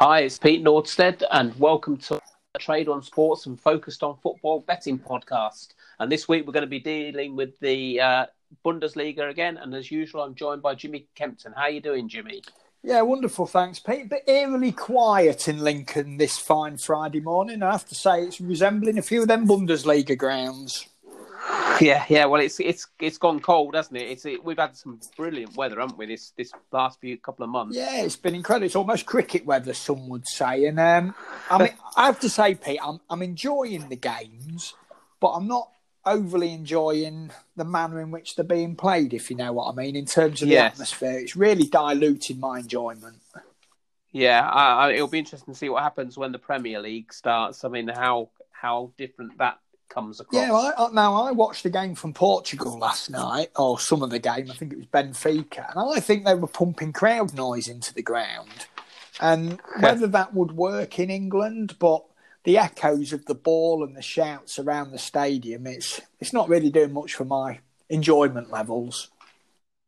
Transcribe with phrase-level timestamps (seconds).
[0.00, 2.20] Hi, it's Pete Nordsted, and welcome to
[2.60, 5.70] Trade on Sports and Focused on Football Betting podcast.
[5.98, 8.26] And this week we're going to be dealing with the uh,
[8.64, 9.56] Bundesliga again.
[9.56, 11.52] And as usual, I'm joined by Jimmy Kempton.
[11.52, 12.44] How are you doing, Jimmy?
[12.84, 13.48] Yeah, wonderful.
[13.48, 14.08] Thanks, Pete.
[14.08, 17.64] But eerily quiet in Lincoln this fine Friday morning.
[17.64, 20.86] I have to say, it's resembling a few of them Bundesliga grounds.
[21.82, 22.24] Yeah, yeah.
[22.24, 24.08] Well, it's it's it's gone cold, hasn't it?
[24.10, 26.06] It's it, we've had some brilliant weather, haven't we?
[26.06, 27.76] This this last few couple of months.
[27.76, 28.66] Yeah, it's been incredible.
[28.66, 30.64] It's almost cricket weather, some would say.
[30.66, 31.14] And um,
[31.50, 34.74] I mean, I have to say, Pete, I'm I'm enjoying the games,
[35.20, 35.70] but I'm not
[36.06, 39.12] overly enjoying the manner in which they're being played.
[39.12, 40.70] If you know what I mean, in terms of Yes.
[40.70, 43.16] the atmosphere, it's really diluting my enjoyment.
[44.10, 47.64] Yeah, I, I, it'll be interesting to see what happens when the Premier League starts.
[47.64, 49.58] I mean, how how different that
[49.88, 50.40] comes across.
[50.40, 54.10] Yeah, I, I, now I watched the game from Portugal last night, or some of
[54.10, 54.50] the game.
[54.50, 58.02] I think it was Benfica, and I think they were pumping crowd noise into the
[58.02, 58.66] ground.
[59.20, 62.04] And whether that would work in England, but
[62.44, 66.70] the echoes of the ball and the shouts around the stadium, it's it's not really
[66.70, 69.10] doing much for my enjoyment levels.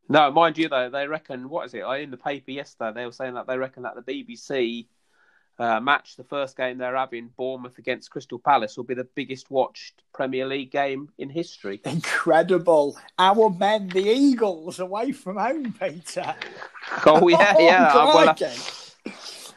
[0.08, 1.82] No, mind you though, they reckon what is it?
[1.82, 4.86] I in the paper yesterday they were saying that they reckon that the BBC
[5.60, 9.50] uh, match, the first game they're having, Bournemouth against Crystal Palace, will be the biggest
[9.50, 11.80] watched Premier League game in history.
[11.84, 12.98] Incredible!
[13.18, 16.34] Our men, the Eagles, away from home, Peter.
[17.04, 17.90] Oh yeah, yeah.
[17.94, 18.79] Oh, well, crikey.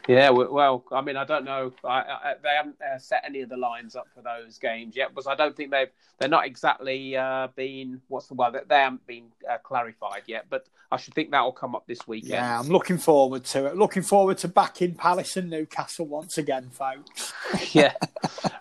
[0.08, 0.30] Yeah.
[0.30, 1.72] Well, I mean, I don't know.
[1.84, 5.08] I, I, they haven't uh, set any of the lines up for those games yet,
[5.10, 5.88] because I don't think they've.
[6.18, 8.00] They're not exactly uh, been.
[8.08, 8.52] What's the word?
[8.54, 11.86] They- They haven't been uh, clarified yet, but I should think that will come up
[11.86, 12.32] this weekend.
[12.34, 13.76] Yeah, I'm looking forward to it.
[13.76, 17.32] Looking forward to backing Palace and Newcastle once again, folks.
[17.74, 17.94] yeah.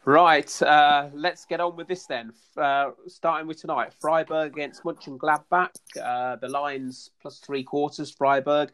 [0.06, 0.62] Right.
[0.62, 2.34] Uh, let's get on with this then.
[2.58, 5.70] Uh, starting with tonight, Freiburg against Mönchengladbach.
[6.02, 8.10] Uh, the lines plus three quarters.
[8.12, 8.72] Freiburg.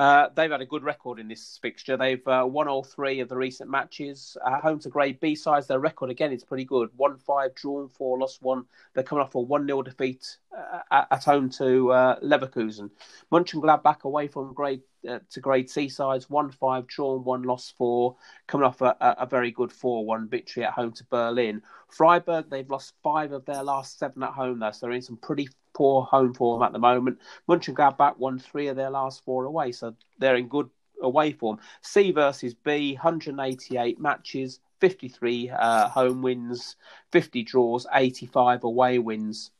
[0.00, 1.94] Uh, they've had a good record in this fixture.
[1.94, 4.34] They've uh, won all three of the recent matches.
[4.42, 6.88] Uh, home to Grade B sides, their record again is pretty good.
[6.96, 8.64] One five, drawn four, lost one.
[8.94, 12.88] They're coming off a one 0 defeat uh, at, at home to uh, Leverkusen.
[13.30, 18.16] Mönchengladbach away from Grade uh, to Grade C sides, one five, drawn one, lost four
[18.46, 21.60] coming off a, a, very good 4 1 victory at home to Berlin.
[21.88, 25.18] Freiburg, they've lost five of their last seven at home, though, so they're in some
[25.18, 25.48] pretty
[25.80, 27.18] poor home form at the moment.
[27.48, 30.68] Mönchengladbach won three of their last four away, so they're in good
[31.00, 31.58] away form.
[31.80, 36.76] C versus B, 188 matches, 53 uh, home wins,
[37.12, 39.52] 50 draws, 85 away wins.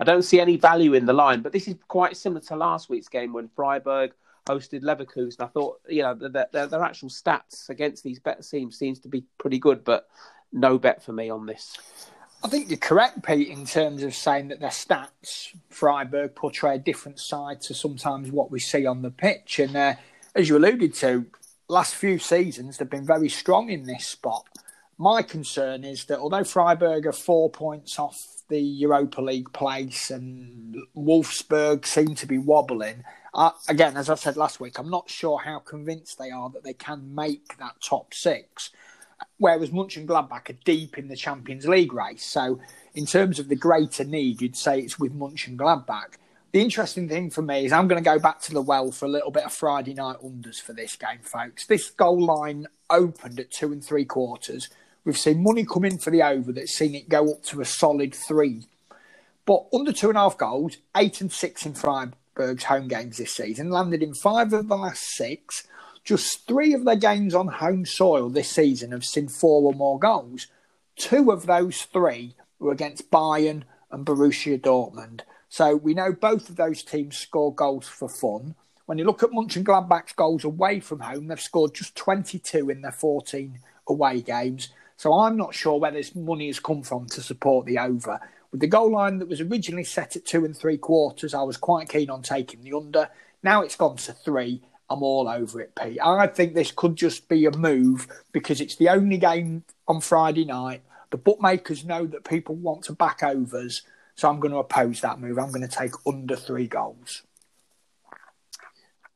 [0.00, 2.90] I don't see any value in the line, but this is quite similar to last
[2.90, 4.10] week's game when Freiburg
[4.48, 5.40] hosted Leverkusen.
[5.40, 9.08] I thought, you know, their, their, their actual stats against these better teams seems to
[9.08, 10.08] be pretty good, but
[10.52, 11.78] no bet for me on this.
[12.44, 16.78] I think you're correct, Pete, in terms of saying that their stats, Freiburg, portray a
[16.78, 19.58] different side to sometimes what we see on the pitch.
[19.58, 19.94] And uh,
[20.34, 21.24] as you alluded to,
[21.68, 24.44] last few seasons they've been very strong in this spot.
[24.98, 30.76] My concern is that although Freiburg are four points off the Europa League place and
[30.94, 33.04] Wolfsburg seem to be wobbling,
[33.68, 36.74] again, as I said last week, I'm not sure how convinced they are that they
[36.74, 38.70] can make that top six.
[39.38, 42.24] Whereas Mönchengladbach are deep in the Champions League race.
[42.24, 42.60] So,
[42.94, 46.16] in terms of the greater need, you'd say it's with Mönchengladbach.
[46.52, 49.06] The interesting thing for me is I'm going to go back to the well for
[49.06, 51.66] a little bit of Friday night unders for this game, folks.
[51.66, 54.68] This goal line opened at two and three quarters.
[55.04, 57.64] We've seen money come in for the over that's seen it go up to a
[57.64, 58.68] solid three.
[59.46, 63.34] But under two and a half goals, eight and six in Freiburg's home games this
[63.34, 65.66] season, landed in five of the last six.
[66.04, 69.98] Just three of their games on home soil this season have seen four or more
[69.98, 70.48] goals.
[70.96, 75.22] Two of those three were against Bayern and Borussia Dortmund.
[75.48, 78.54] So we know both of those teams score goals for fun.
[78.84, 82.68] When you look at Munch and Mönchengladbach's goals away from home, they've scored just 22
[82.68, 84.68] in their 14 away games.
[84.98, 88.20] So I'm not sure where this money has come from to support the over.
[88.52, 91.56] With the goal line that was originally set at two and three quarters, I was
[91.56, 93.08] quite keen on taking the under.
[93.42, 94.60] Now it's gone to three.
[94.90, 95.98] I'm all over it, Pete.
[96.02, 100.44] I think this could just be a move because it's the only game on Friday
[100.44, 100.82] night.
[101.10, 103.82] The bookmakers know that people want to back overs,
[104.14, 105.38] so I'm going to oppose that move.
[105.38, 107.22] I'm going to take under three goals.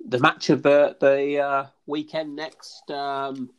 [0.04, 3.50] The match of the, the uh, weekend next, um,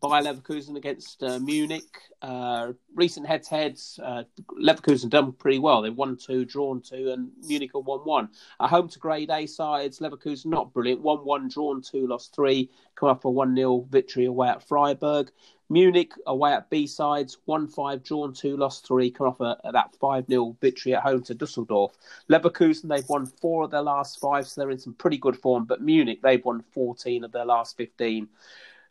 [0.00, 1.98] Bayer Leverkusen against uh, Munich.
[2.20, 4.24] Uh, recent head to heads, uh,
[4.60, 5.82] Leverkusen done pretty well.
[5.82, 8.28] They won two, drawn two, and Munich are 1 1.
[8.60, 11.00] At home to grade A sides, Leverkusen not brilliant.
[11.00, 12.70] 1 1, drawn two, lost three.
[12.94, 15.30] Come up a 1 0 victory away at Freiburg.
[15.70, 19.94] Munich away at B sides, 1 5, drawn 2, lost 3, come off a, that
[20.00, 21.92] 5 0 victory at home to Dusseldorf.
[22.30, 25.64] Leverkusen, they've won four of their last five, so they're in some pretty good form.
[25.64, 28.28] But Munich, they've won 14 of their last 15.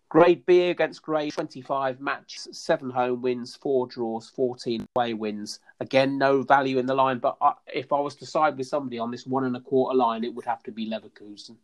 [0.09, 5.59] Grade B against Grade 25 matches, seven home wins, four draws, 14 away wins.
[5.79, 8.99] Again, no value in the line, but I, if I was to side with somebody
[8.99, 11.57] on this one and a quarter line, it would have to be Leverkusen.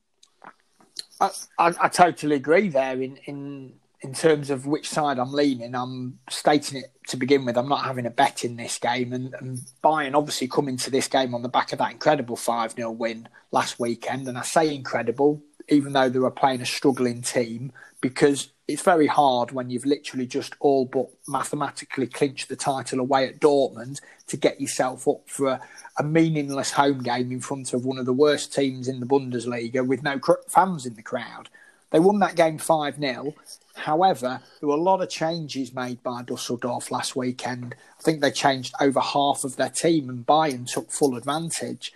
[1.21, 3.73] I, I, I totally agree there in, in
[4.03, 5.73] in terms of which side I'm leaning.
[5.73, 7.57] I'm stating it to begin with.
[7.57, 11.07] I'm not having a bet in this game, and, and Bayern obviously coming to this
[11.07, 14.27] game on the back of that incredible 5 0 win last weekend.
[14.27, 17.71] And I say incredible, even though they were playing a struggling team,
[18.01, 23.27] because it's very hard when you've literally just all but mathematically clinched the title away
[23.27, 25.61] at Dortmund to get yourself up for a,
[25.97, 29.85] a meaningless home game in front of one of the worst teams in the Bundesliga
[29.85, 31.49] with no cr- fans in the crowd.
[31.91, 33.35] They won that game 5 0.
[33.75, 37.75] However, there were a lot of changes made by Dusseldorf last weekend.
[37.99, 41.93] I think they changed over half of their team, and Bayern took full advantage.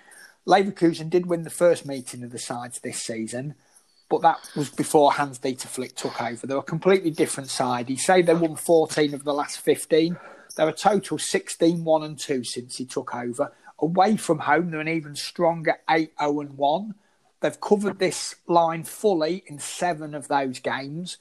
[0.48, 3.56] Leverkusen did win the first meeting of the sides this season,
[4.10, 6.48] but that was before Hans Dieter Flick took over.
[6.48, 7.90] They're a completely different side.
[7.90, 10.18] He said they won 14 of the last 15.
[10.56, 13.52] They're a total 16 1 and 2 since he took over.
[13.80, 16.96] Away from home, they're an even stronger 8 0 and 1.
[17.42, 21.18] They've covered this line fully in seven of those games.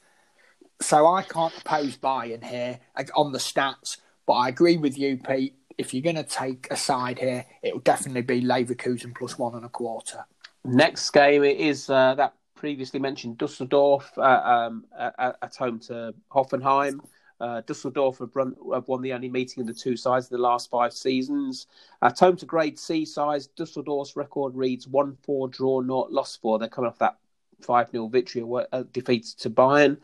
[0.81, 5.17] So I can't oppose Bayern here uh, on the stats, but I agree with you,
[5.17, 5.55] Pete.
[5.77, 9.55] If you're going to take a side here, it will definitely be Leverkusen plus one
[9.55, 10.25] and a quarter.
[10.65, 16.99] Next game is uh, that previously mentioned Dusseldorf uh, um, at, at, home to Hoffenheim.
[17.39, 20.41] Uh, Dusseldorf have, run, have, won the only meeting of the two sides in the
[20.41, 21.67] last five seasons.
[22.01, 26.57] At home to Grade C sides, Dusseldorf's record reads 1 4 draw, not lost 4.
[26.57, 27.17] They're coming off that
[27.61, 29.97] 5 0 victory uh, defeat to Bayern.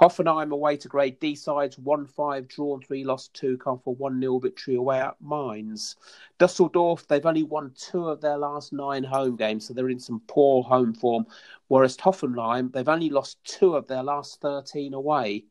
[0.00, 4.20] Hoffenheim away to Grade D sides, 1 5 drawn, 3 lost 2, come for 1
[4.20, 5.96] 0 victory away at Mainz.
[6.38, 10.20] Dusseldorf, they've only won two of their last nine home games, so they're in some
[10.26, 11.26] poor home form.
[11.68, 15.44] Whereas Hoffenheim, they've only lost two of their last 13 away.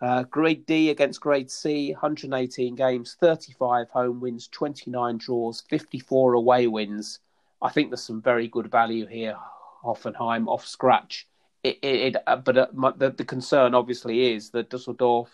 [0.00, 6.66] Uh, grade D against Grade C, 118 games, 35 home wins, 29 draws, 54 away
[6.66, 7.20] wins.
[7.62, 9.36] I think there's some very good value here.
[9.84, 11.28] Hoffenheim off scratch.
[11.64, 15.30] It, it, it uh, but uh, my, the, the concern obviously is that Dusseldorf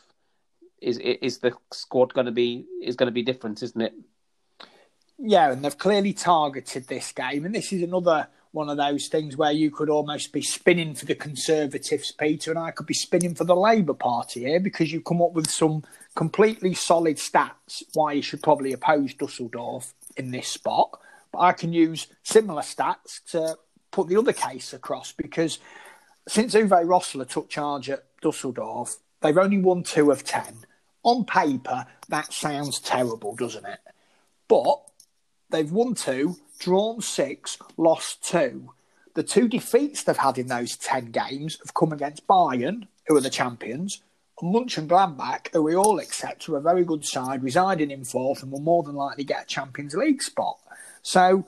[0.80, 3.92] is is the squad going to be is going to be different, isn't it?
[5.18, 9.36] Yeah, and they've clearly targeted this game, and this is another one of those things
[9.36, 13.34] where you could almost be spinning for the Conservatives, Peter, and I could be spinning
[13.34, 15.84] for the Labour Party here because you come up with some
[16.16, 20.98] completely solid stats why you should probably oppose Dusseldorf in this spot.
[21.30, 23.56] But I can use similar stats to
[23.92, 25.60] put the other case across because
[26.30, 30.58] since Uwe Rosler took charge at Dusseldorf, they've only won two of ten.
[31.02, 33.80] On paper, that sounds terrible, doesn't it?
[34.46, 34.80] But
[35.50, 38.70] they've won two drawn six, lost two.
[39.14, 43.20] The two defeats they've had in those 10 games have come against Bayern, who are
[43.20, 44.00] the champions,
[44.40, 48.52] and Mönchengladbach, who we all accept are a very good side, residing in fourth and
[48.52, 50.58] will more than likely get a Champions League spot.
[51.02, 51.44] So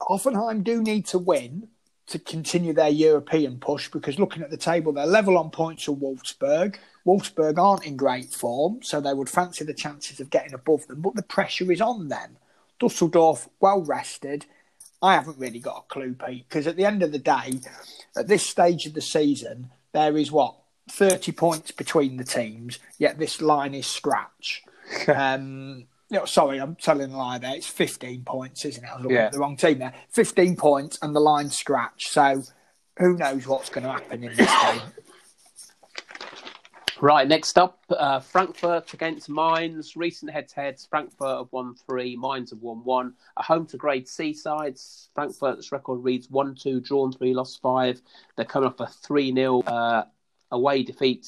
[0.00, 1.66] Hoffenheim do need to win
[2.10, 6.00] to continue their European push because looking at the table, they're level on points with
[6.00, 6.76] Wolfsburg.
[7.06, 11.00] Wolfsburg aren't in great form, so they would fancy the chances of getting above them,
[11.00, 12.36] but the pressure is on them.
[12.80, 14.46] Dusseldorf, well rested.
[15.00, 17.60] I haven't really got a clue, Pete, because at the end of the day,
[18.16, 20.56] at this stage of the season, there is what
[20.90, 24.64] 30 points between the teams, yet this line is scratch.
[25.08, 27.54] um, you know, sorry, I'm telling a lie there.
[27.54, 28.88] It's 15 points, isn't it?
[28.88, 29.26] I was looking yeah.
[29.26, 29.94] at the wrong team there.
[30.10, 32.08] 15 points and the line scratch.
[32.08, 32.42] So
[32.98, 34.80] who knows what's going to happen in this game?
[37.02, 39.96] Right, next up, uh, Frankfurt against Mainz.
[39.96, 43.14] Recent head-to-heads, Frankfurt have won three, Mainz have won one.
[43.38, 48.02] At home to Grade C sides, Frankfurt's record reads 1-2, drawn three, lost five.
[48.36, 50.04] They're coming off a 3-0 uh,
[50.50, 51.26] away defeat.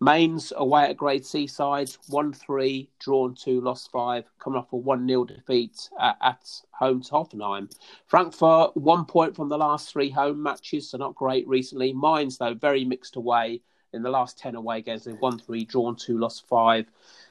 [0.00, 4.24] Mainz away at Grade C sides, 1-3, drawn two, lost five.
[4.38, 7.72] Coming off a 1-0 defeat at, at home to Hoffenheim.
[8.06, 11.94] Frankfurt, one point from the last three home matches, so not great recently.
[11.94, 13.62] Mainz, though, very mixed away
[13.94, 15.04] in the last 10 away games.
[15.04, 16.86] They've won three, drawn two, lost five.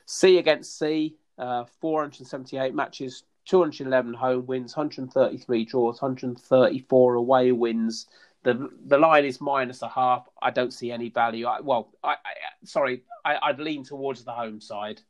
[0.07, 8.07] C against C, uh, 478 matches, 211 home wins, 133 draws, 134 away wins.
[8.45, 10.29] The the line is minus a half.
[10.39, 11.47] I don't see any value.
[11.47, 12.15] I, well, I, I
[12.63, 15.01] sorry, I, would lean towards the home side.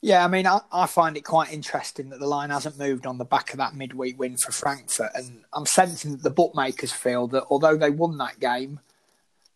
[0.00, 3.18] Yeah, I mean, I, I, find it quite interesting that the line hasn't moved on
[3.18, 7.26] the back of that midweek win for Frankfurt, and I'm sensing that the bookmakers feel
[7.28, 8.78] that although they won that game,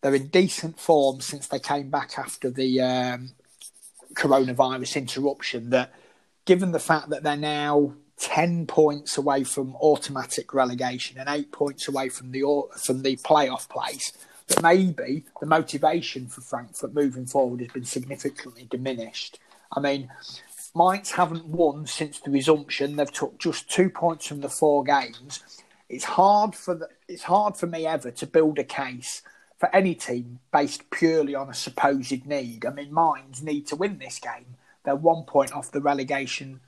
[0.00, 3.30] they're in decent form since they came back after the um,
[4.14, 5.70] coronavirus interruption.
[5.70, 5.92] That,
[6.44, 11.86] given the fact that they're now ten points away from automatic relegation and eight points
[11.86, 12.42] away from the
[12.82, 14.12] from the playoff place,
[14.46, 19.38] that maybe the motivation for Frankfurt moving forward has been significantly diminished.
[19.70, 20.10] I mean,
[20.74, 22.96] Mainz haven't won since the resumption.
[22.96, 25.42] They've took just two points from the four games.
[25.88, 29.22] It's hard for the, it's hard for me ever to build a case
[29.58, 32.66] for any team based purely on a supposed need.
[32.66, 34.56] I mean, Mainz need to win this game.
[34.84, 36.60] They're one point off the relegation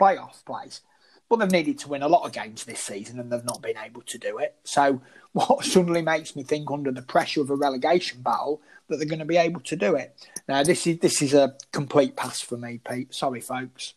[0.00, 0.80] playoff place.
[1.28, 3.76] But they've needed to win a lot of games this season and they've not been
[3.76, 4.54] able to do it.
[4.64, 9.06] So, what suddenly makes me think, under the pressure of a relegation battle, that they're
[9.06, 10.16] going to be able to do it.
[10.48, 13.14] Now, this is this is a complete pass for me, Pete.
[13.14, 13.94] Sorry, folks.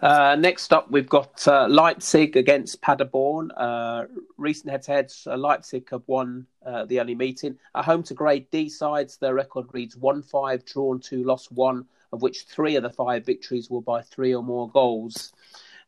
[0.00, 3.50] Uh, next up, we've got uh, Leipzig against Paderborn.
[3.52, 4.04] Uh,
[4.36, 7.56] recent head-to-heads, uh, Leipzig have won uh, the only meeting.
[7.74, 12.22] At home to Grade D sides, their record reads 1-5, drawn 2, lost 1, of
[12.22, 15.32] which three of the five victories were by three or more goals.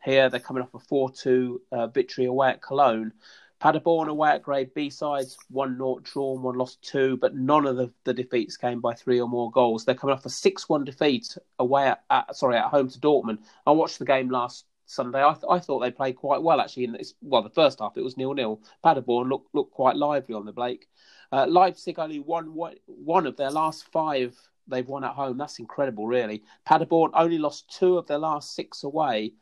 [0.05, 3.13] Here, they're coming off a 4-2 uh, victory away at Cologne.
[3.59, 7.77] Paderborn away at grade B sides, one not drawn, one lost two, but none of
[7.77, 9.85] the, the defeats came by three or more goals.
[9.85, 13.39] They're coming off a six-one defeat away at, at, sorry at home to Dortmund.
[13.67, 15.25] I watched the game last Sunday.
[15.25, 16.85] I, th- I thought they played quite well actually.
[16.85, 18.61] In this, well, the first half it was nil-nil.
[18.85, 20.87] Paderborn looked looked quite lively on the Blake.
[21.33, 22.55] Uh, Leipzig only won
[22.87, 24.37] one of their last five
[24.69, 25.39] they've won at home.
[25.39, 26.43] That's incredible, really.
[26.65, 29.33] Paderborn only lost two of their last six away.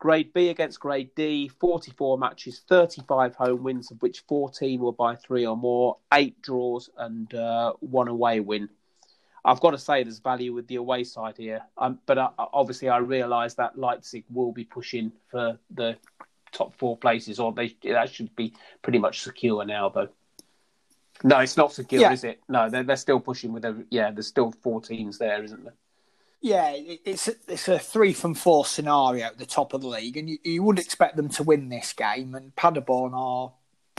[0.00, 5.14] Grade B against Grade D, 44 matches, 35 home wins, of which 14 were by
[5.14, 8.70] three or more, eight draws, and uh, one away win.
[9.44, 12.88] I've got to say there's value with the away side here, um, but uh, obviously
[12.88, 15.96] I realise that Leipzig will be pushing for the
[16.50, 20.08] top four places, or they that should be pretty much secure now, though.
[21.22, 22.12] No, it's not secure, yeah.
[22.12, 22.40] is it?
[22.48, 24.10] No, they're they're still pushing with every, yeah.
[24.10, 25.74] There's still four teams there, isn't there?
[26.42, 30.16] Yeah, it's a, it's a three from four scenario at the top of the league,
[30.16, 32.34] and you, you would expect them to win this game.
[32.34, 33.52] And Paderborn are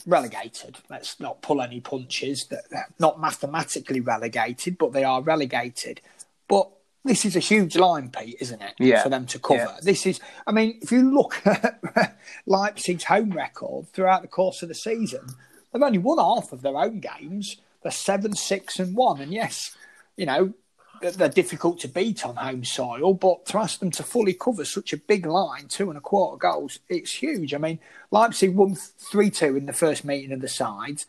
[0.07, 0.79] relegated.
[0.89, 2.47] Let's not pull any punches.
[2.49, 6.01] They're not mathematically relegated, but they are relegated.
[6.47, 6.69] But
[7.03, 8.73] this is a huge line, Pete, isn't it?
[8.79, 9.03] Yeah.
[9.03, 9.59] For them to cover.
[9.59, 9.77] Yeah.
[9.81, 14.69] This is, I mean, if you look at Leipzig's home record throughout the course of
[14.69, 15.27] the season,
[15.71, 17.57] they've only won half of their own games.
[17.83, 19.21] They're seven, six, and one.
[19.21, 19.75] And yes,
[20.15, 20.53] you know,
[21.01, 24.93] they're difficult to beat on home soil, but to ask them to fully cover such
[24.93, 27.53] a big line, two and a quarter goals, it's huge.
[27.53, 27.79] I mean,
[28.11, 31.05] Leipzig won 3 2 in the first meeting of the sides.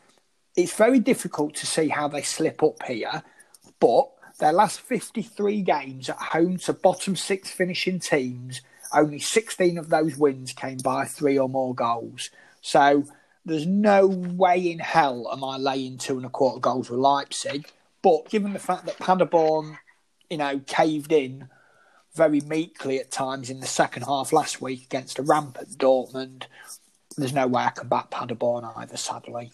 [0.55, 3.23] It's very difficult to see how they slip up here,
[3.79, 4.09] but
[4.39, 8.61] their last 53 games at home to bottom six finishing teams,
[8.93, 12.29] only 16 of those wins came by three or more goals.
[12.61, 13.05] So
[13.45, 17.69] there's no way in hell am I laying two and a quarter goals with Leipzig.
[18.01, 19.77] But given the fact that Paderborn
[20.33, 21.47] you know, caved in
[22.15, 26.45] very meekly at times in the second half last week against a rampant Dortmund.
[27.15, 29.51] There's no way I can back Paderborn either, sadly.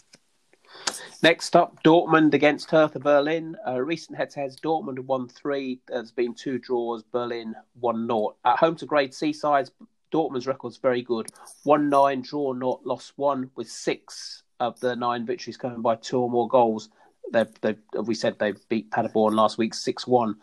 [1.22, 3.56] Next up, Dortmund against Hertha Berlin.
[3.68, 5.80] Uh, recent head-to-heads, Dortmund have won three.
[5.86, 7.02] There's been two draws.
[7.02, 8.36] Berlin one naught.
[8.46, 9.70] At home to Grade C sides,
[10.10, 11.26] Dortmund's record's very good.
[11.64, 16.20] One nine, draw naught, lost one, with six of the nine victories coming by two
[16.20, 16.88] or more goals.
[17.32, 20.34] They've, they've, uh, we said they beat Paderborn last week 6 1.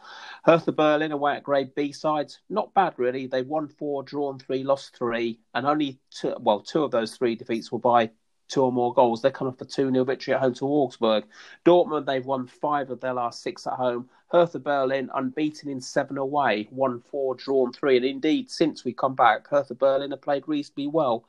[0.46, 3.28] Hertha Berlin away at grade B sides, not bad really.
[3.28, 7.36] They won four, drawn three, lost three, and only two, well, two of those three
[7.36, 8.12] defeats were by
[8.48, 9.22] two or more goals.
[9.22, 11.26] They're coming off a 2 0 victory at home to Augsburg.
[11.66, 14.10] Dortmund, they've won five of their last six at home.
[14.30, 17.98] Hertha Berlin, unbeaten in seven away, won four, drawn three.
[17.98, 21.26] And indeed, since we come back, Hertha Berlin have played reasonably well.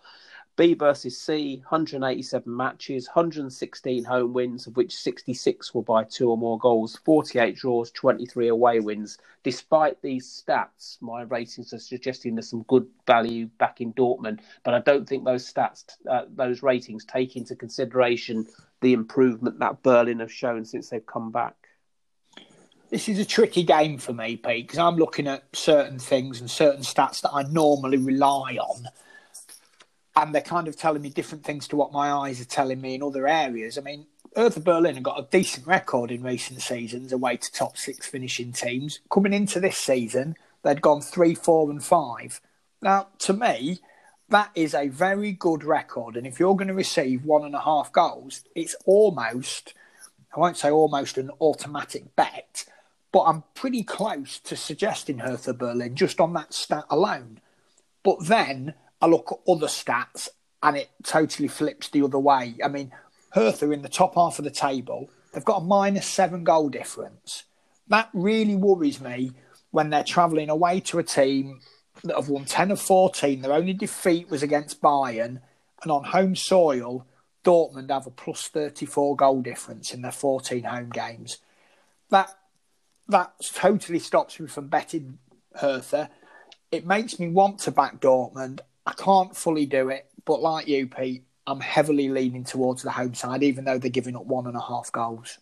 [0.59, 6.37] B versus C, 187 matches, 116 home wins, of which 66 were by two or
[6.37, 9.19] more goals, 48 draws, 23 away wins.
[9.45, 14.75] Despite these stats, my ratings are suggesting there's some good value back in Dortmund, but
[14.75, 18.45] I don't think those stats, uh, those ratings take into consideration
[18.81, 21.55] the improvement that Berlin have shown since they've come back.
[22.91, 26.51] This is a tricky game for me, Pete, because I'm looking at certain things and
[26.51, 28.89] certain stats that I normally rely on
[30.23, 32.95] and they're kind of telling me different things to what my eyes are telling me
[32.95, 33.79] in other areas.
[33.79, 37.77] I mean, Hertha Berlin have got a decent record in recent seasons away to top
[37.77, 39.01] six finishing teams.
[39.11, 42.41] Coming into this season, they'd gone three, four, and five.
[42.83, 43.81] Now, to me,
[44.29, 46.17] that is a very good record.
[46.17, 49.75] And if you're going to receive one and a half goals, it's almost,
[50.35, 52.65] I won't say almost an automatic bet,
[53.13, 57.41] but I'm pretty close to suggesting Hertha Berlin just on that stat alone.
[58.03, 60.29] But then I look at other stats
[60.63, 62.57] and it totally flips the other way.
[62.63, 62.93] I mean,
[63.31, 67.45] Hertha in the top half of the table, they've got a minus seven goal difference.
[67.89, 69.33] That really worries me
[69.71, 71.61] when they're travelling away to a team
[72.05, 73.43] that have won 10 of 14.
[73.43, 75.41] Their only defeat was against Bayern.
[75.83, 77.07] And on home soil,
[77.45, 81.39] Dortmund have a plus 34 goal difference in their 14 home games.
[82.11, 82.31] That
[83.09, 85.19] that totally stops me from betting
[85.55, 86.11] Hertha.
[86.71, 88.61] It makes me want to back Dortmund.
[88.89, 93.13] I can't fully do it, but like you, Pete, I'm heavily leaning towards the home
[93.13, 95.39] side, even though they're giving up one and a half goals.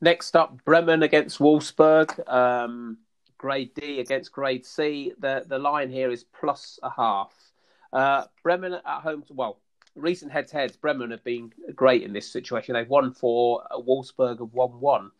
[0.00, 2.28] Next up, Bremen against Wolfsburg.
[2.28, 2.98] Um,
[3.36, 5.12] grade D against grade C.
[5.20, 7.32] The the line here is plus a half.
[7.92, 9.22] Uh, Bremen at home.
[9.28, 9.60] To, well,
[9.94, 12.74] recent head to heads, Bremen have been great in this situation.
[12.74, 13.62] They've won four.
[13.70, 15.12] Wolfsburg have won one.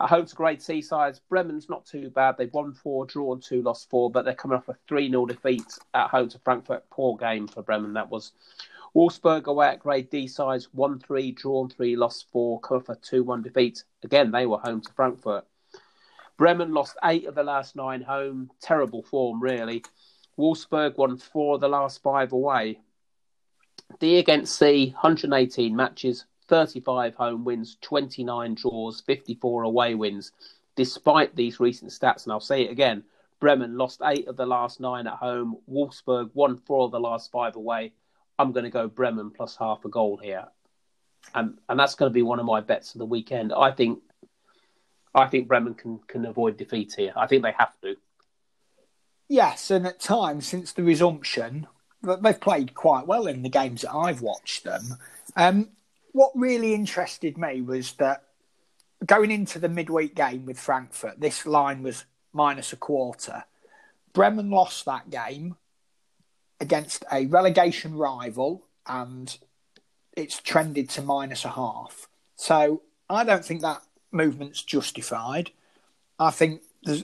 [0.00, 2.36] At home to grade C sides, Bremen's not too bad.
[2.36, 5.78] They've won four, drawn two, lost four, but they're coming off a 3 0 defeat
[5.94, 6.88] at home to Frankfurt.
[6.90, 8.32] Poor game for Bremen, that was.
[8.94, 12.96] Wolfsburg away at grade D sides, 1 3, drawn 3, lost 4, come off a
[12.96, 13.84] 2 1 defeat.
[14.02, 15.44] Again, they were home to Frankfurt.
[16.36, 18.50] Bremen lost eight of the last nine home.
[18.60, 19.82] Terrible form, really.
[20.38, 22.80] Wolfsburg won four of the last five away.
[24.00, 30.32] D against C, 118 matches, 35 home wins, 29 draws, 54 away wins.
[30.76, 33.04] Despite these recent stats, and I'll say it again,
[33.40, 35.58] Bremen lost eight of the last nine at home.
[35.70, 37.92] Wolfsburg won four of the last five away.
[38.38, 40.46] I'm going to go Bremen plus half a goal here,
[41.34, 43.52] and and that's going to be one of my bets of the weekend.
[43.52, 44.00] I think,
[45.14, 47.12] I think Bremen can can avoid defeat here.
[47.16, 47.96] I think they have to.
[49.28, 51.66] Yes, and at times since the resumption,
[52.02, 54.98] they've played quite well in the games that I've watched them.
[55.34, 55.70] Um,
[56.16, 58.24] what really interested me was that
[59.04, 63.44] going into the midweek game with Frankfurt, this line was minus a quarter.
[64.14, 65.56] Bremen lost that game
[66.58, 69.36] against a relegation rival and
[70.16, 72.08] it's trended to minus a half.
[72.36, 72.80] So
[73.10, 75.50] I don't think that movement's justified.
[76.18, 76.62] I think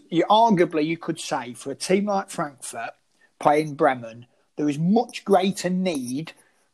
[0.09, 2.92] you, arguably you could say for a team like Frankfurt
[3.38, 4.25] playing Bremen,
[4.57, 6.33] there is much greater need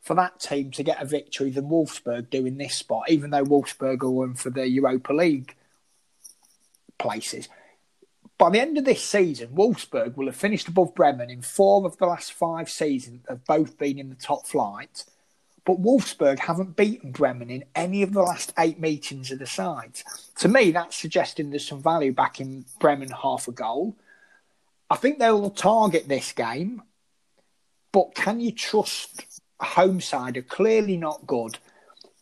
[0.09, 3.43] for that team to get a victory than Wolfsburg do in this spot, even though
[3.43, 5.55] Wolfsburg are one for the Europa League
[6.97, 7.47] places.
[8.39, 11.97] By the end of this season, Wolfsburg will have finished above Bremen in four of
[11.97, 15.05] the last five seasons, have both been in the top flight.
[15.63, 20.03] But Wolfsburg haven't beaten Bremen in any of the last eight meetings of the sides.
[20.39, 23.95] To me, that's suggesting there's some value back in Bremen half a goal.
[24.89, 26.81] I think they'll target this game,
[27.91, 29.23] but can you trust
[29.59, 31.57] home side are clearly not good,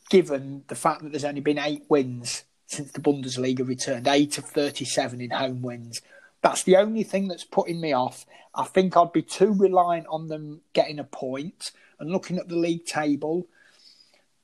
[0.09, 4.45] given the fact that there's only been eight wins since the Bundesliga returned, eight of
[4.45, 6.01] 37 in home wins.
[6.41, 8.25] That's the only thing that's putting me off.
[8.53, 11.71] I think I'd be too reliant on them getting a point.
[11.71, 13.47] point and looking at the league table.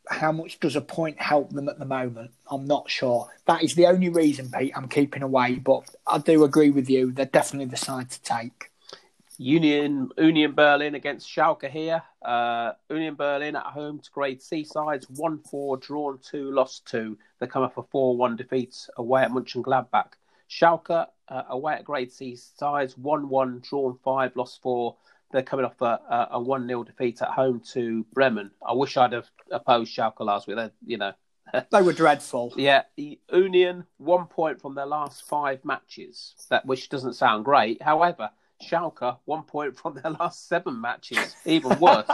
[0.09, 2.31] How much does a point help them at the moment?
[2.49, 3.29] I'm not sure.
[3.45, 5.55] That is the only reason, Pete, I'm keeping away.
[5.55, 7.11] But I do agree with you.
[7.11, 8.69] They're definitely the side to take.
[9.37, 12.03] Union Union Berlin against Schalke here.
[12.21, 17.17] Uh, Union Berlin at home to grade C sides, 1 4, drawn 2, lost 2.
[17.39, 20.13] They come off a 4 1 defeat away at Munchen Mönchengladbach.
[20.49, 24.95] Schalke uh, away at grade C sides, 1 1, drawn 5, lost 4.
[25.31, 28.51] They're coming off a 1 0 defeat at home to Bremen.
[28.65, 30.57] I wish I'd have opposed Schalke last week.
[30.57, 31.13] They, you know,
[31.71, 32.53] they were dreadful.
[32.55, 36.35] Yeah, Union one point from their last five matches.
[36.49, 37.81] That which doesn't sound great.
[37.81, 38.29] However,
[38.61, 42.09] Schalke one point from their last seven matches, even worse.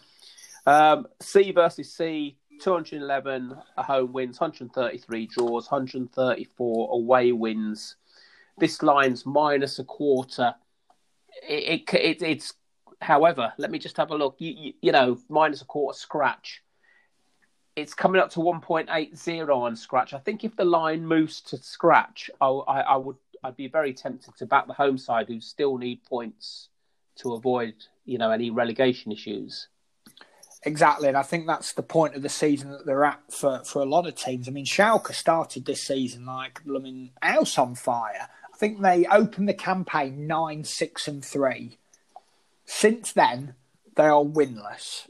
[0.66, 7.96] um, C versus C, 211 home wins, 133 draws, 134 away wins.
[8.58, 10.54] This line's minus a quarter.
[11.48, 12.54] It, it, it, it's,
[13.00, 14.36] however, let me just have a look.
[14.38, 16.62] You, you, you know, minus a quarter scratch.
[17.76, 20.12] It's coming up to 1.80 on scratch.
[20.12, 23.94] I think if the line moves to scratch, I, I, I would I'd be very
[23.94, 26.68] tempted to back the home side who still need points
[27.16, 27.74] to avoid,
[28.04, 29.68] you know, any relegation issues.
[30.62, 33.80] Exactly, and I think that's the point of the season that they're at for, for
[33.80, 34.46] a lot of teams.
[34.46, 38.28] I mean, Schalke started this season like blooming house on fire.
[38.52, 41.78] I think they opened the campaign nine, six, and three.
[42.66, 43.54] Since then,
[43.96, 45.08] they are winless,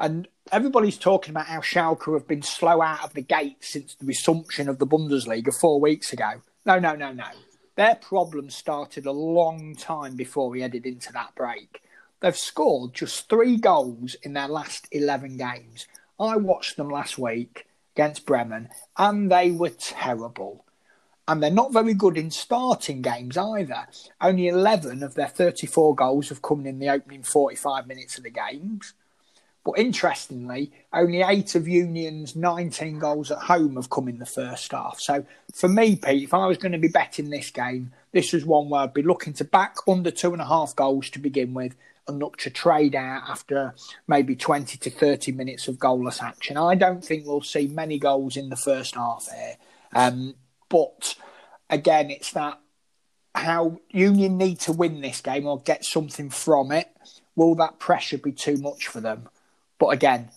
[0.00, 4.06] and everybody's talking about how Schalke have been slow out of the gate since the
[4.06, 6.42] resumption of the Bundesliga four weeks ago.
[6.66, 7.24] No, no, no, no.
[7.80, 11.80] Their problems started a long time before we headed into that break.
[12.20, 15.86] They've scored just three goals in their last 11 games.
[16.20, 17.66] I watched them last week
[17.96, 20.66] against Bremen and they were terrible.
[21.26, 23.86] And they're not very good in starting games either.
[24.20, 28.30] Only 11 of their 34 goals have come in the opening 45 minutes of the
[28.30, 28.92] games.
[29.64, 34.72] But interestingly, only eight of Union's 19 goals at home have come in the first
[34.72, 34.98] half.
[35.00, 38.44] So for me, Pete, if I was going to be betting this game, this was
[38.44, 41.52] one where I'd be looking to back under two and a half goals to begin
[41.52, 41.76] with
[42.08, 43.74] and look to trade out after
[44.08, 46.56] maybe 20 to 30 minutes of goalless action.
[46.56, 49.56] I don't think we'll see many goals in the first half here.
[49.94, 50.34] Um,
[50.68, 51.16] but
[51.68, 52.58] again, it's that
[53.34, 56.88] how Union need to win this game or get something from it.
[57.36, 59.28] Will that pressure be too much for them?
[59.80, 60.28] But again,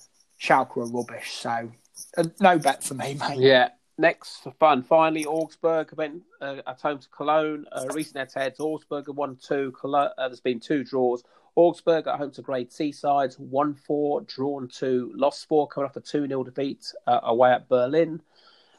[0.42, 1.70] Schalke are rubbish, so
[2.18, 3.38] uh, no bet for me, mate.
[3.38, 3.70] Yeah.
[3.96, 7.66] Next for fun, finally, Augsburg went uh, at home to Cologne.
[7.72, 9.72] Uh, recent head-to-heads, Augsburg have won two.
[9.80, 11.24] Cologne, uh, there's been two draws.
[11.56, 15.96] Augsburg at home to Grade C sides, 1 4, drawn 2, lost 4, coming off
[15.96, 18.20] a 2 0 defeat uh, away at Berlin.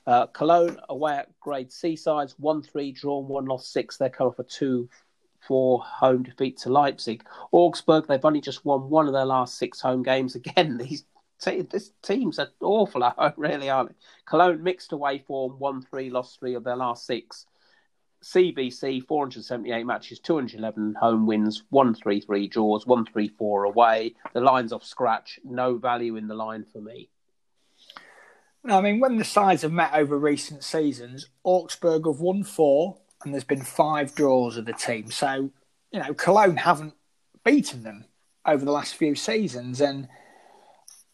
[0.07, 3.97] Uh, Cologne away at Grade C sides, 1 3, drawn 1, lost 6.
[3.97, 4.89] They're coming off a 2
[5.47, 7.25] 4 home defeat to Leipzig.
[7.53, 10.35] Augsburg, they've only just won one of their last six home games.
[10.35, 11.05] Again, these
[11.45, 13.95] this teams are awful at home, really, aren't they?
[14.25, 17.47] Cologne mixed away form, 1 3, lost 3 of their last six.
[18.23, 24.15] CBC 478 matches, 211 home wins, 133 draws, 134 away.
[24.33, 25.39] The line's off scratch.
[25.45, 27.11] No value in the line for me.
[28.67, 33.35] I mean, when the sides have met over recent seasons, Augsburg have won four and
[33.35, 35.11] there's been five draws of the team.
[35.11, 35.51] So,
[35.91, 36.95] you know, Cologne haven't
[37.45, 38.07] beaten them
[38.47, 39.81] over the last few seasons.
[39.81, 40.09] And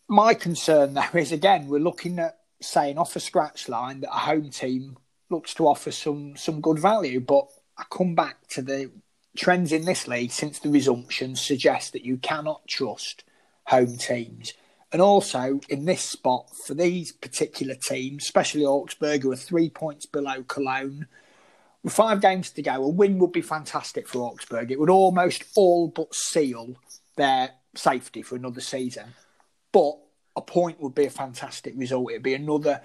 [0.08, 4.18] my concern, though, is again, we're looking at saying off a scratch line that a
[4.18, 4.98] home team
[5.30, 7.20] looks to offer some some good value.
[7.20, 7.46] But
[7.76, 8.90] I come back to the
[9.36, 13.24] trends in this league since the resumption suggest that you cannot trust
[13.64, 14.52] home teams.
[14.92, 20.04] And also in this spot for these particular teams, especially Augsburg, who are three points
[20.04, 21.06] below Cologne,
[21.88, 24.70] five games to go, a win would be fantastic for Augsburg.
[24.70, 26.76] It would almost all but seal
[27.16, 29.14] their safety for another season.
[29.72, 29.96] But
[30.36, 32.10] a point would be a fantastic result.
[32.10, 32.82] It'd be another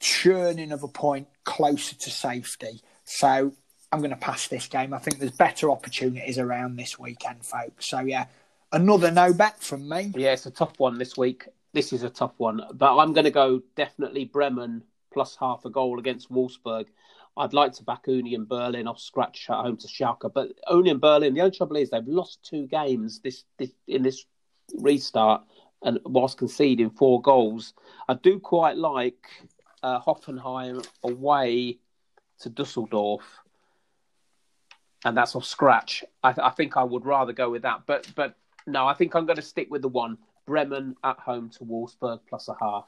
[0.00, 2.80] churning of a point closer to safety.
[3.04, 3.52] So
[3.92, 4.92] I'm going to pass this game.
[4.92, 7.88] I think there's better opportunities around this weekend, folks.
[7.88, 8.26] So yeah,
[8.72, 10.12] another no bet from me.
[10.16, 11.48] Yeah, it's a tough one this week.
[11.72, 14.82] This is a tough one, but I'm going to go definitely Bremen
[15.12, 16.86] plus half a goal against Wolfsburg.
[17.36, 21.34] I'd like to back Union Berlin off scratch at home to Schalke, but Union Berlin.
[21.34, 24.24] The only trouble is they've lost two games this, this in this
[24.78, 25.42] restart
[25.82, 27.74] and whilst conceding four goals.
[28.08, 29.28] I do quite like
[29.82, 31.78] uh, Hoffenheim away
[32.40, 33.22] to Dusseldorf,
[35.04, 36.04] and that's off scratch.
[36.22, 39.14] I, th- I, think I would rather go with that, but but no, I think
[39.14, 42.86] I'm going to stick with the one Bremen at home to Wolfsburg plus a half.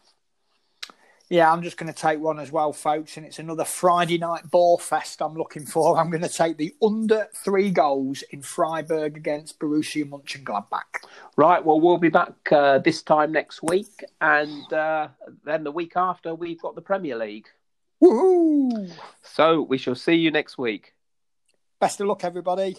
[1.30, 4.50] Yeah, I'm just going to take one as well, folks, and it's another Friday night
[4.50, 5.98] ball fest I'm looking for.
[5.98, 11.04] I'm going to take the under three goals in Freiburg against Borussia Mönchengladbach.
[11.36, 15.08] Right, well, we'll be back uh, this time next week, and uh,
[15.44, 17.46] then the week after, we've got the Premier League.
[18.02, 18.90] Woohoo!
[19.22, 20.94] So we shall see you next week.
[21.78, 22.78] Best of luck, everybody.